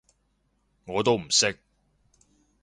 [0.87, 1.59] 我都唔識